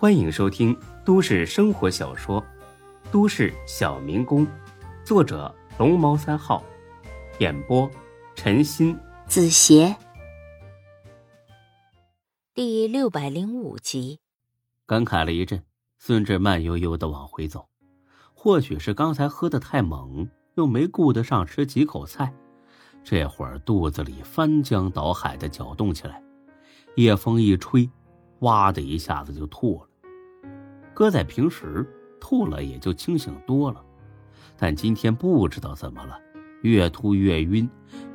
[0.00, 0.74] 欢迎收听
[1.04, 2.40] 都市生活小说
[3.12, 4.46] 《都市小民工》，
[5.04, 6.64] 作者龙猫三号，
[7.38, 7.86] 演播
[8.34, 9.94] 陈鑫、子邪，
[12.54, 14.20] 第六百零五集。
[14.86, 15.62] 感慨了一阵，
[15.98, 17.68] 孙志慢悠悠的往回走。
[18.32, 22.32] 或许是刚才喝的太猛，又没顾得上吃几口菜，
[23.04, 26.22] 这会儿肚子里翻江倒海的搅动起来。
[26.96, 27.86] 夜风一吹，
[28.38, 29.89] 哇的一下子就吐了。
[31.00, 31.90] 搁在平时，
[32.20, 33.82] 吐了也就清醒多了，
[34.58, 36.20] 但今天不知道怎么了，
[36.60, 37.66] 越吐越晕，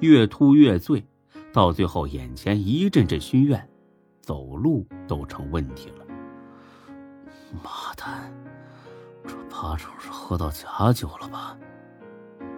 [0.00, 1.02] 越吐越醉，
[1.50, 3.66] 到最后眼前一阵阵熏怨，
[4.20, 6.04] 走路都成问题了。
[7.64, 8.04] 妈的，
[9.26, 11.56] 这八成是喝到假酒了吧？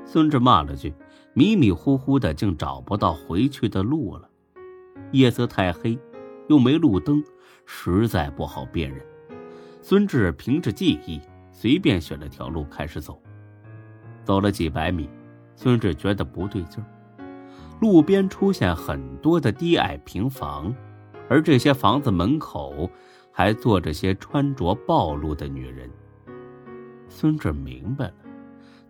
[0.05, 0.93] 孙志骂了句，
[1.35, 4.29] 迷迷糊糊的，竟找不到回去的路了。
[5.13, 5.97] 夜色太黑，
[6.49, 7.23] 又没路灯，
[7.65, 9.01] 实在不好辨认。
[9.89, 11.21] 孙志凭着记忆，
[11.53, 13.23] 随便选了条路开始走。
[14.25, 15.09] 走了几百米，
[15.55, 16.87] 孙志觉得不对劲儿。
[17.81, 20.75] 路边出现很多的低矮平房，
[21.29, 22.91] 而这些房子门口
[23.31, 25.89] 还坐着些穿着暴露的女人。
[27.09, 28.15] 孙志明白了，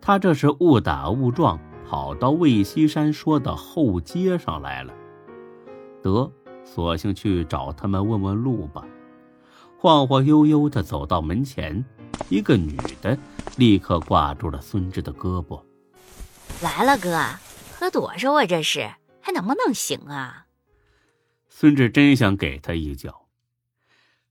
[0.01, 4.91] 他这是误打误撞跑到魏西山说的后街上来了。
[6.01, 6.31] 得，
[6.63, 8.83] 索性去找他们问问路吧。
[9.79, 11.85] 晃晃悠悠的走到门前，
[12.29, 13.17] 一个女的
[13.57, 15.61] 立刻挂住了孙志的胳膊。
[16.63, 17.15] 来了，哥，
[17.77, 18.45] 喝多少啊？
[18.45, 18.89] 这是
[19.21, 20.47] 还能不能行啊？
[21.47, 23.27] 孙志真想给他一脚。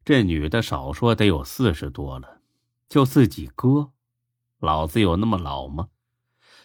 [0.05, 2.41] 这女的少说得有四十多了，
[2.89, 3.91] 就自己哥，
[4.59, 5.89] 老子有那么老吗？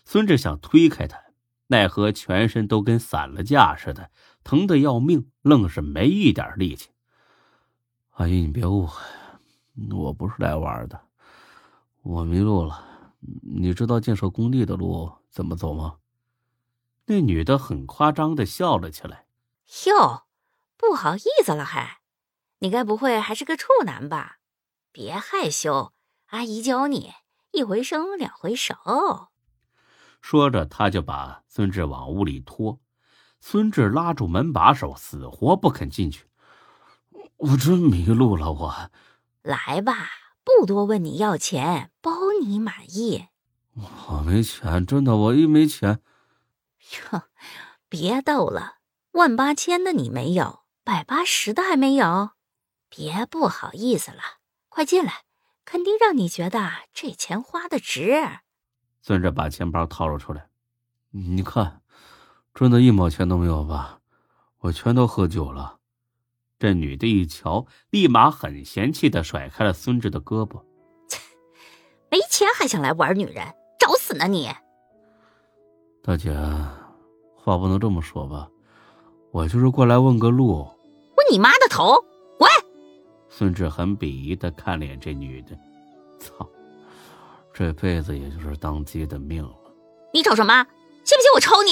[0.05, 1.19] 孙志想推开她。
[1.67, 4.11] 奈何全身都跟散了架似的，
[4.43, 6.89] 疼得要命，愣是没一点力气。
[8.21, 9.01] 阿姨，你别误会，
[9.89, 11.01] 我不是来玩的，
[12.03, 12.85] 我迷路了。
[13.41, 15.97] 你知道建设工地的路怎么走吗？
[17.05, 19.25] 那女的很夸张的笑了起来。
[19.87, 20.27] 哟，
[20.77, 22.01] 不好意思了还？
[22.59, 24.37] 你该不会还是个处男吧？
[24.91, 25.91] 别害羞，
[26.27, 27.13] 阿姨教你，
[27.49, 28.75] 一回生两回熟。
[30.21, 32.79] 说着，他就把孙志往屋里拖。
[33.39, 36.27] 孙志拉住门把手，死活不肯进去。
[37.37, 38.91] 我真迷路了，我。
[39.41, 40.09] 来吧，
[40.43, 42.11] 不多问你要钱，包
[42.41, 43.27] 你满意。
[43.73, 46.01] 我没钱，真的，我一没钱。
[47.11, 47.23] 哟，
[47.89, 48.75] 别逗了，
[49.13, 52.31] 万八千的你没有，百八十的还没有，
[52.89, 54.21] 别不好意思了，
[54.69, 55.23] 快进来，
[55.65, 58.21] 肯定让你觉得这钱花的值。
[59.01, 60.47] 孙志把钱包掏了出来，
[61.09, 61.81] 你看，
[62.53, 63.99] 真的一毛钱都没有吧？
[64.59, 65.79] 我全都喝酒了。
[66.61, 70.61] 这女的一瞧，立马很嫌弃的甩开了孙志的胳膊。
[71.09, 71.19] 切，
[72.11, 73.43] 没钱还想来玩女人，
[73.79, 74.47] 找死呢你！
[76.03, 76.31] 大姐，
[77.35, 78.47] 话不能这么说吧？
[79.31, 80.59] 我就是过来问个路。
[81.17, 81.95] 问你妈的头！
[82.37, 82.47] 滚！
[83.27, 85.57] 孙志很鄙夷的看脸这女的，
[86.19, 86.47] 操！
[87.51, 89.55] 这辈子也就是当鸡的命了。
[90.13, 90.63] 你瞅什么？
[91.03, 91.71] 信不信我抽你？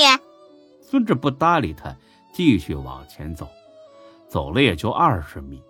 [0.82, 1.96] 孙志不搭理他，
[2.34, 3.48] 继续往前走。
[4.30, 5.62] 走了也就二十米，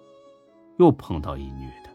[0.77, 1.89] 又碰到一女的。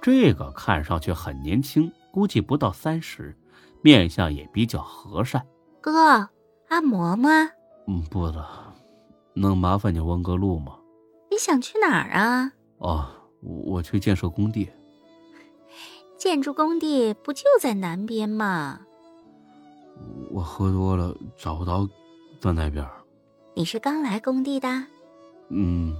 [0.00, 3.36] 这个看上去很年轻，估计不到三十，
[3.82, 5.44] 面相也比较和善。
[5.80, 6.28] 哥，
[6.68, 7.50] 按摩吗？
[7.86, 8.74] 嗯，不了。
[9.34, 10.78] 能麻烦你问个路吗？
[11.30, 12.52] 你想去哪儿啊？
[12.78, 13.08] 哦，
[13.40, 14.70] 我去建设工地。
[16.16, 18.80] 建筑工地不就在南边吗？
[20.30, 21.88] 我喝多了，找不到，
[22.40, 22.86] 在那边。
[23.54, 24.68] 你是刚来工地的？
[25.48, 25.96] 嗯，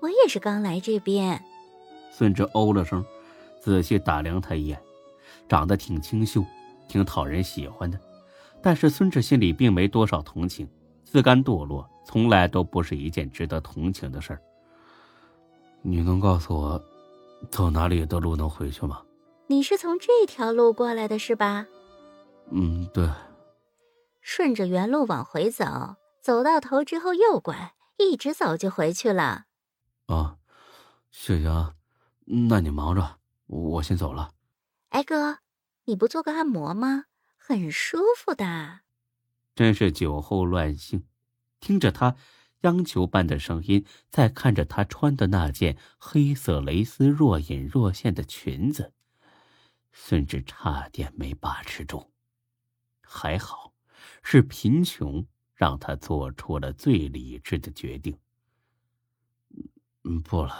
[0.00, 1.42] 我也是刚来这边。
[2.10, 3.04] 孙志哦了声，
[3.60, 4.80] 仔细打量他一眼，
[5.48, 6.44] 长得挺清秀，
[6.88, 7.98] 挺讨人喜欢的。
[8.62, 10.68] 但是孙志心里并没多少同情，
[11.04, 14.40] 自甘堕落从来都不是一件值得同情的事儿。
[15.80, 16.84] 你能告诉我，
[17.50, 19.02] 走哪里的路能回去吗？
[19.48, 21.66] 你是从这条路过来的是吧？
[22.50, 23.08] 嗯，对。
[24.20, 25.64] 顺着原路往回走，
[26.20, 27.72] 走到头之后右拐，
[28.10, 29.46] 一直走就回去了。
[30.06, 30.38] 啊，
[31.10, 31.74] 谢谢啊。
[32.24, 34.32] 那你忙着，我先走了。
[34.90, 35.38] 哎哥，
[35.84, 37.04] 你不做个按摩吗？
[37.36, 38.80] 很舒服的。
[39.54, 41.06] 真是酒后乱性，
[41.60, 42.16] 听着他
[42.60, 48.94] 央求般的声音，再看着他穿的那件黑色蕾丝若隐若现的裙子。
[49.92, 52.12] 孙志差点没把持住，
[53.02, 53.74] 还好
[54.22, 55.26] 是贫穷
[55.62, 58.18] 让他做出了最理智的决定。
[60.02, 60.52] 嗯，不了。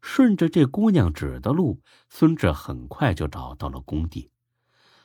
[0.00, 4.30] 顺着这姑娘指的路，孙志很快就找到了工地。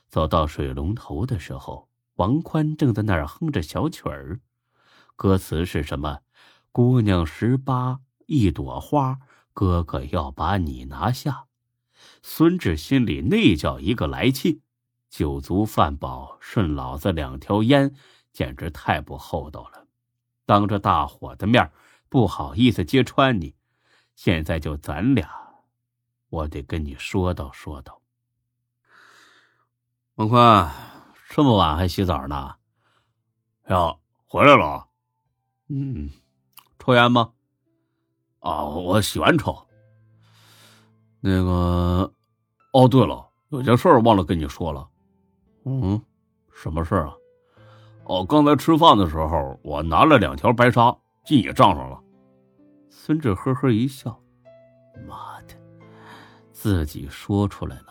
[0.07, 4.39] 走到水龙头的时候，王宽正在那儿哼着小曲儿，
[5.17, 6.19] 歌词是什么？
[6.71, 9.19] 姑娘十八，一朵花，
[9.51, 11.47] 哥哥要把你拿下。
[12.23, 14.61] 孙志心里那叫一个来气，
[15.09, 17.93] 酒足饭饱，顺老子两条烟，
[18.39, 19.85] 简直太不厚道了。
[20.45, 21.69] 当着大伙的面，
[22.07, 23.53] 不好意思揭穿你。
[24.15, 25.29] 现在就咱俩，
[26.29, 28.01] 我得跟你说道说道。
[30.15, 30.73] 王宽，
[31.27, 32.55] 这么晚还洗澡呢？
[33.67, 34.87] 呀，回来了。
[35.67, 36.09] 嗯，
[36.77, 37.33] 抽烟吗？
[38.39, 39.67] 啊，我喜欢抽。
[41.19, 42.13] 那个，
[42.71, 44.89] 哦，对了，有件事忘了跟你说了。
[45.65, 46.01] 嗯，
[46.53, 47.13] 什么事啊？
[48.09, 52.01] 哦，刚才吃饭的时候，我拿了两条白沙进你账上了。
[52.89, 54.19] 孙志呵呵一笑
[55.07, 55.53] ：“妈的，
[56.51, 57.85] 自己说出来了。”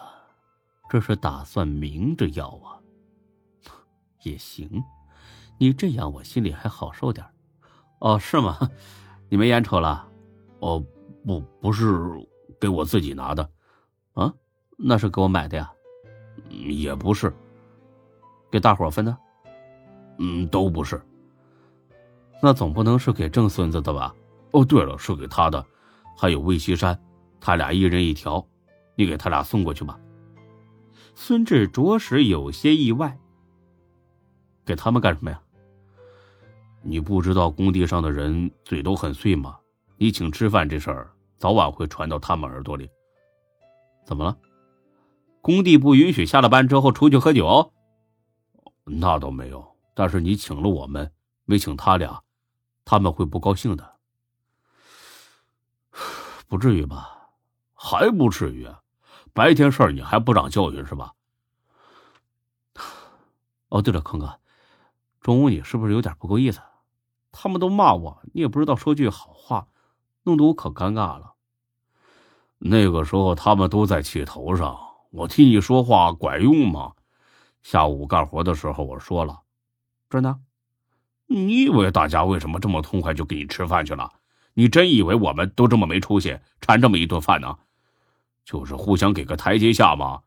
[0.91, 2.83] 这是打算明着要啊？
[4.25, 4.83] 也行，
[5.57, 7.25] 你这样我心里还好受点
[8.01, 8.59] 哦，是吗？
[9.29, 10.05] 你没烟抽了？
[10.59, 10.85] 哦，
[11.25, 11.95] 不，不是
[12.61, 13.49] 给我自己拿的，
[14.15, 14.35] 啊，
[14.77, 15.71] 那是给我买的呀？
[16.49, 17.33] 也不是，
[18.51, 19.17] 给大伙分的？
[20.19, 21.01] 嗯，都不是。
[22.43, 24.15] 那总不能是给郑孙子的吧？
[24.53, 25.65] 哦，对了，是给他的，
[26.17, 26.99] 还有魏西山，
[27.41, 28.47] 他俩一人一条，
[28.95, 29.99] 你给他俩送过去吧。
[31.15, 33.19] 孙志着实有些意外。
[34.65, 35.41] 给他们干什么呀？
[36.83, 39.59] 你不知道工地上的人嘴都很碎吗？
[39.97, 42.89] 你请吃饭这事儿，早晚会传到他们耳朵里。
[44.05, 44.37] 怎么了？
[45.41, 47.73] 工地不允许下了班之后出去喝酒？
[48.85, 49.67] 那倒没有，
[49.99, 51.13] 但是你请了我们，
[51.45, 52.23] 没请他俩，
[52.85, 53.97] 他们会不高兴的。
[56.47, 57.31] 不至于吧？
[57.75, 58.71] 还不至于。
[59.33, 61.15] 白天事儿你还不长教训是吧？
[63.71, 64.39] 哦，对了，康哥，
[65.21, 66.61] 中午你是不是有点不够意思？
[67.33, 69.67] 他们都骂我，你也不知道说句好话，
[70.23, 71.35] 弄得我可尴尬了。
[72.59, 74.79] 那个时候他们都在气头上，
[75.11, 76.93] 我替你说话管用吗？
[77.63, 79.43] 下午干活的时候我说了，
[80.11, 80.41] 真的？
[81.27, 84.13] 你以为大家为什么这么痛快就给你吃饭去了？
[84.55, 87.59] 你真以为我们都这么没出息，馋这么一顿饭呢？
[88.45, 90.23] 就是互相给个台阶下嘛，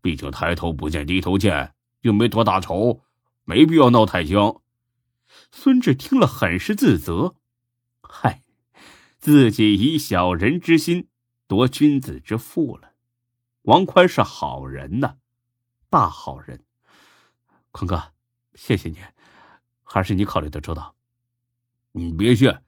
[0.00, 3.02] 毕竟抬头不见低头见，又没多大仇，
[3.44, 4.62] 没必要闹太僵。
[5.52, 7.36] 孙志听了很是自责，
[8.00, 8.42] 嗨，
[9.18, 11.08] 自己以小人之心
[11.46, 12.92] 夺君子之腹了。
[13.62, 15.16] 王宽是好人呐，
[15.90, 16.64] 大好人。
[17.70, 18.12] 宽哥，
[18.54, 18.96] 谢谢你，
[19.86, 20.94] 还是你考虑的周到。
[21.92, 22.60] 你别谢，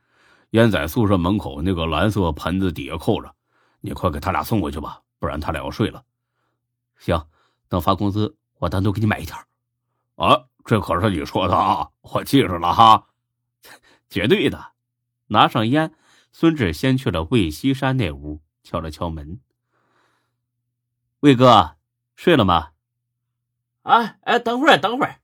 [0.51, 3.35] 烟仔宿舍门口那个蓝色盆子底下扣着。
[3.81, 6.03] 你快给他俩送过去吧，不然他俩要睡了。
[6.97, 7.27] 行，
[7.69, 9.37] 等发工资，我单独给你买一条。
[10.15, 13.09] 啊，这可是你说的啊，我记着了哈，
[14.09, 14.73] 绝对的。
[15.27, 15.95] 拿上烟，
[16.33, 19.41] 孙志先去了魏西山那屋，敲了敲门。
[21.21, 21.77] 魏哥，
[22.17, 22.71] 睡了吗？
[23.83, 25.21] 啊，哎，等会儿，等会儿。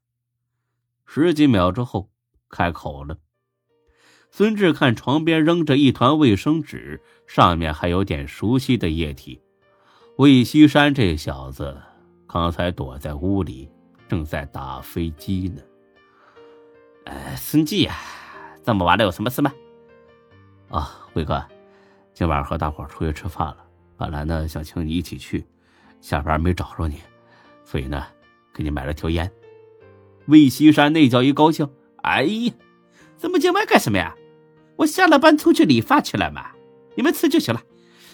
[1.16, 2.10] 十几秒之后，
[2.50, 3.16] 开口了。
[4.32, 9.40] 孙志看床边扔着一团卫生纸，上面还有点熟悉的液体。
[10.16, 11.80] 魏西山这小子
[12.26, 13.70] 刚才躲在屋里，
[14.08, 15.62] 正在打飞机呢。
[17.04, 17.94] 呃，孙记呀，
[18.64, 19.52] 这么晚了有什么事吗？
[20.68, 21.40] 啊，魏哥，
[22.12, 23.58] 今晚和大伙出去吃饭了，
[23.96, 25.46] 本来呢想请你一起去，
[26.00, 27.00] 下班没找着你，
[27.62, 28.04] 所以呢
[28.52, 29.30] 给你买了条烟。
[30.26, 31.68] 魏西山那叫一高兴，
[32.02, 32.52] 哎呀，
[33.18, 34.14] 这么见外干什么呀？
[34.76, 36.50] 我下了班出去理发去了嘛，
[36.96, 37.62] 你们吃就行了，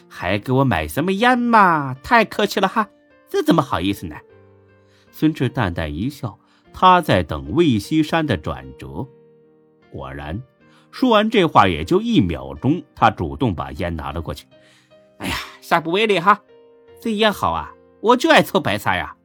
[0.08, 1.94] 还给我买什么烟嘛？
[2.02, 2.88] 太客气了哈，
[3.28, 4.16] 这怎么好意思呢？
[5.10, 6.38] 孙志淡淡一笑，
[6.72, 9.06] 他在等魏西山的转折。
[9.90, 10.42] 果然，
[10.90, 14.46] 说完这话也就一秒钟，他主动把烟拿了过去。
[15.18, 16.42] 哎呀，下不为例哈，
[17.00, 19.16] 这烟好啊，我就爱抽白沙呀。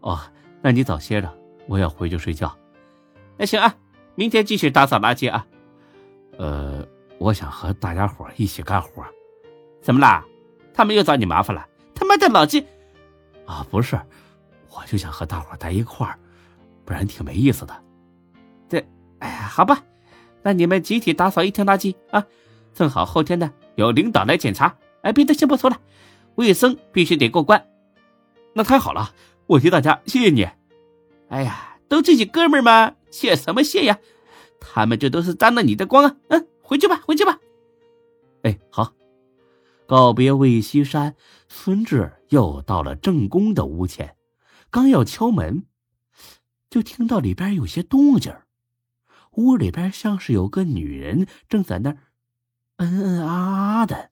[0.00, 0.18] 哦，
[0.60, 1.37] 那你早歇着，
[1.68, 2.52] 我要回去睡觉。
[3.36, 3.72] 那行啊，
[4.16, 5.46] 明天继续打扫垃圾啊。
[6.38, 6.84] 呃，
[7.18, 9.04] 我想和大家伙一起干活。
[9.80, 10.24] 怎么啦？
[10.74, 11.66] 他们又找你麻烦了？
[11.94, 12.66] 他妈的老鸡！
[13.46, 14.00] 啊，不是，
[14.70, 16.18] 我就想和大伙待一块儿，
[16.84, 17.74] 不然挺没意思的。
[18.68, 18.84] 这，
[19.18, 19.82] 哎呀，好吧，
[20.42, 22.24] 那你们集体打扫一天垃圾啊！
[22.72, 24.74] 正好后天呢有领导来检查。
[25.02, 25.80] 哎，别的先不说了，
[26.36, 27.64] 卫生必须得过关。
[28.52, 29.12] 那太好了，
[29.46, 30.48] 我替大家谢谢你。
[31.28, 33.98] 哎呀，都自己哥们儿嘛，谢什么谢呀？
[34.60, 36.16] 他们这都是沾了你的光啊！
[36.28, 37.38] 嗯，回去吧，回去吧。
[38.42, 38.92] 哎，好。
[39.86, 41.14] 告别魏西山，
[41.48, 44.16] 孙志又到了正宫的屋前，
[44.70, 45.64] 刚要敲门，
[46.68, 48.34] 就听到里边有些动静
[49.32, 51.96] 屋里边像是有个女人正在那儿
[52.76, 53.32] 嗯嗯啊
[53.78, 54.10] 啊的。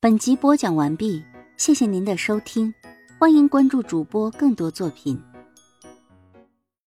[0.00, 1.22] 本集播讲完毕，
[1.56, 2.74] 谢谢您的收听，
[3.20, 5.22] 欢迎关注主播更多作品。